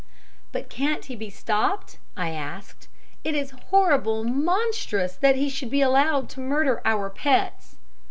[0.51, 2.87] "'But can't he be stopped?' I asked.
[3.23, 7.75] 'It is horrible, monstrous that he should be allowed to murder our pets.'